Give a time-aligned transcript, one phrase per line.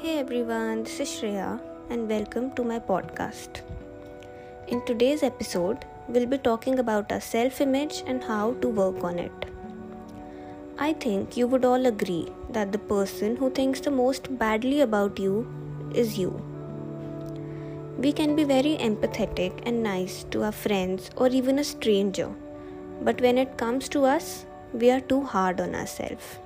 [0.00, 1.60] Hey everyone, this is Shreya
[1.90, 3.62] and welcome to my podcast.
[4.68, 9.18] In today's episode, we'll be talking about our self image and how to work on
[9.18, 9.46] it.
[10.78, 15.18] I think you would all agree that the person who thinks the most badly about
[15.18, 15.36] you
[15.92, 16.30] is you.
[17.98, 22.32] We can be very empathetic and nice to our friends or even a stranger,
[23.02, 26.38] but when it comes to us, we are too hard on ourselves.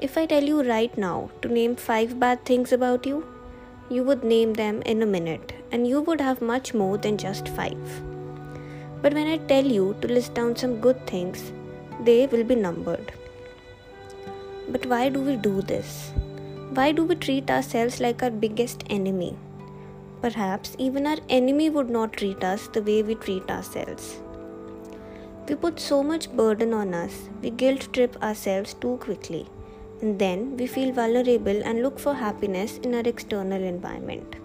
[0.00, 3.26] If I tell you right now to name five bad things about you,
[3.90, 7.48] you would name them in a minute and you would have much more than just
[7.48, 8.02] five.
[9.02, 11.50] But when I tell you to list down some good things,
[12.04, 13.12] they will be numbered.
[14.68, 16.12] But why do we do this?
[16.74, 19.36] Why do we treat ourselves like our biggest enemy?
[20.20, 24.20] Perhaps even our enemy would not treat us the way we treat ourselves.
[25.48, 29.48] We put so much burden on us, we guilt trip ourselves too quickly
[30.00, 34.36] and then we feel vulnerable and look for happiness in our external environment.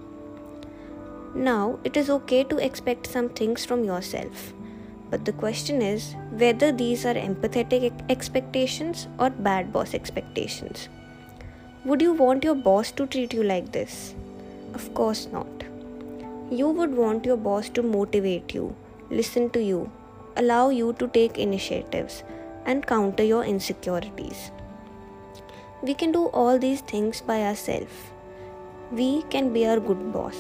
[1.36, 4.54] Now, it is okay to expect some things from yourself,
[5.10, 10.90] but the question is whether these are empathetic expectations or bad boss expectations.
[11.86, 14.16] Would you want your boss to treat you like this?
[14.74, 15.48] Of course not.
[16.50, 18.76] You would want your boss to motivate you,
[19.10, 19.92] listen to you,
[20.36, 22.24] allow you to take initiatives,
[22.66, 24.52] and counter your insecurities.
[25.84, 27.92] We can do all these things by ourselves.
[28.90, 30.38] We can be our good boss.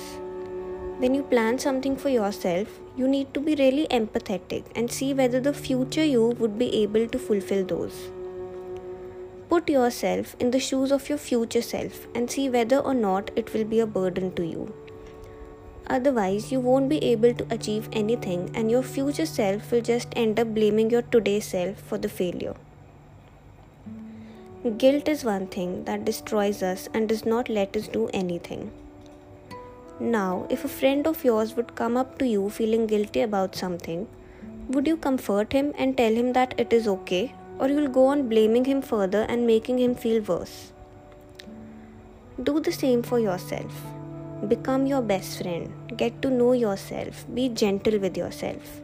[0.99, 5.41] When you plan something for yourself, you need to be really empathetic and see whether
[5.41, 8.09] the future you would be able to fulfill those.
[9.49, 13.53] Put yourself in the shoes of your future self and see whether or not it
[13.53, 14.73] will be a burden to you.
[15.87, 20.39] Otherwise, you won't be able to achieve anything, and your future self will just end
[20.39, 22.55] up blaming your today self for the failure.
[24.63, 28.71] Guilt is one thing that destroys us and does not let us do anything.
[29.99, 34.07] Now, if a friend of yours would come up to you feeling guilty about something,
[34.69, 38.29] would you comfort him and tell him that it is okay, or you'll go on
[38.29, 40.71] blaming him further and making him feel worse?
[42.41, 43.83] Do the same for yourself.
[44.47, 45.73] Become your best friend.
[45.97, 47.25] Get to know yourself.
[47.33, 48.79] Be gentle with yourself.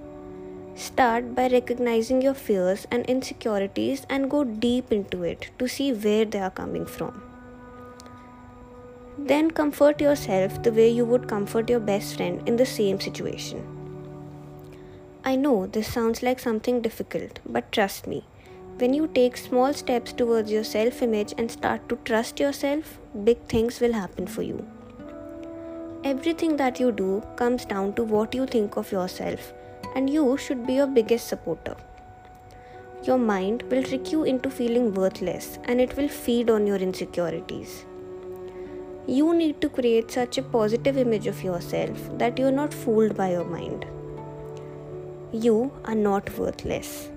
[0.79, 6.23] Start by recognizing your fears and insecurities and go deep into it to see where
[6.23, 7.21] they are coming from.
[9.17, 13.61] Then comfort yourself the way you would comfort your best friend in the same situation.
[15.25, 18.23] I know this sounds like something difficult, but trust me,
[18.77, 23.45] when you take small steps towards your self image and start to trust yourself, big
[23.49, 24.65] things will happen for you.
[26.05, 29.53] Everything that you do comes down to what you think of yourself
[29.95, 31.75] and you should be your biggest supporter.
[33.03, 37.85] Your mind will trick you into feeling worthless and it will feed on your insecurities.
[39.07, 43.31] You need to create such a positive image of yourself that you're not fooled by
[43.31, 43.85] your mind.
[45.31, 47.09] You are not worthless.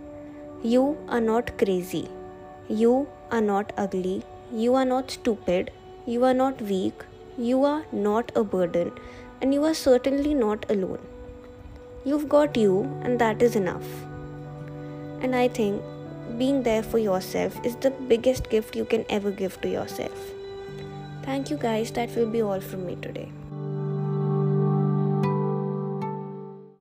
[0.62, 2.08] You are not crazy.
[2.68, 4.22] You are not ugly.
[4.52, 5.70] You are not stupid.
[6.06, 7.04] You are not weak.
[7.36, 8.92] You are not a burden.
[9.40, 11.00] And you are certainly not alone.
[12.04, 13.84] You've got you, and that is enough.
[15.20, 15.80] And I think
[16.36, 20.32] being there for yourself is the biggest gift you can ever give to yourself.
[21.22, 21.92] Thank you, guys.
[21.92, 23.30] That will be all from me today.